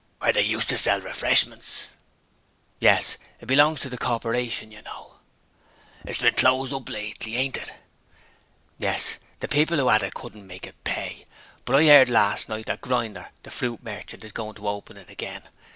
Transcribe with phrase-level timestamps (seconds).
[0.17, 1.87] 'Where they used to sell refreshments?'
[2.79, 5.19] 'Yes; it belongs to the Corporation, you know.'
[6.03, 7.71] 'It's been closed up lately, ain't it?'
[8.79, 11.27] 'Yes; the people who 'ad it couldn't make it pay;
[11.65, 15.11] but I 'eard last night that Grinder the fruit merchant is goin' to open it
[15.11, 15.43] again.